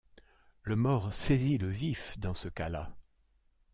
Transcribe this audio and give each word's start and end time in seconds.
Le 0.63 0.75
mort 0.75 1.13
saisit 1.13 1.59
le 1.59 1.69
vif 1.69 2.17
dans 2.17 2.33
ce 2.33 2.49
cas-là. 2.49 2.95